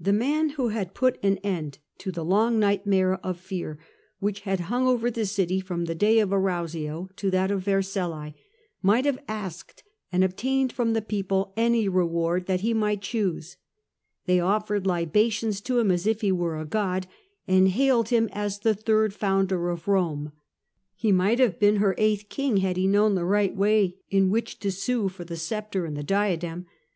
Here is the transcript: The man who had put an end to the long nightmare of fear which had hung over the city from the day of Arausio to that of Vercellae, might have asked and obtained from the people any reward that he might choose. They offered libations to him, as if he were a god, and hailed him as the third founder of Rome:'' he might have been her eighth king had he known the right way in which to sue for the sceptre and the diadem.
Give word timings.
The 0.00 0.12
man 0.12 0.48
who 0.58 0.70
had 0.70 0.92
put 0.92 1.22
an 1.24 1.36
end 1.36 1.78
to 1.98 2.10
the 2.10 2.24
long 2.24 2.58
nightmare 2.58 3.24
of 3.24 3.38
fear 3.38 3.78
which 4.18 4.40
had 4.40 4.58
hung 4.66 4.88
over 4.88 5.08
the 5.08 5.24
city 5.24 5.60
from 5.60 5.84
the 5.84 5.94
day 5.94 6.18
of 6.18 6.30
Arausio 6.32 7.10
to 7.14 7.30
that 7.30 7.52
of 7.52 7.62
Vercellae, 7.64 8.34
might 8.82 9.04
have 9.04 9.22
asked 9.28 9.84
and 10.10 10.24
obtained 10.24 10.72
from 10.72 10.94
the 10.94 11.00
people 11.00 11.52
any 11.56 11.88
reward 11.88 12.46
that 12.46 12.62
he 12.62 12.74
might 12.74 13.02
choose. 13.02 13.56
They 14.24 14.40
offered 14.40 14.84
libations 14.84 15.60
to 15.60 15.78
him, 15.78 15.92
as 15.92 16.08
if 16.08 16.22
he 16.22 16.32
were 16.32 16.58
a 16.58 16.64
god, 16.64 17.06
and 17.46 17.68
hailed 17.68 18.08
him 18.08 18.28
as 18.32 18.58
the 18.58 18.74
third 18.74 19.14
founder 19.14 19.68
of 19.70 19.86
Rome:'' 19.86 20.32
he 20.96 21.12
might 21.12 21.38
have 21.38 21.60
been 21.60 21.76
her 21.76 21.94
eighth 21.98 22.28
king 22.28 22.56
had 22.56 22.76
he 22.76 22.88
known 22.88 23.14
the 23.14 23.24
right 23.24 23.54
way 23.54 23.98
in 24.10 24.28
which 24.28 24.58
to 24.58 24.72
sue 24.72 25.08
for 25.08 25.22
the 25.24 25.36
sceptre 25.36 25.84
and 25.84 25.96
the 25.96 26.02
diadem. 26.02 26.66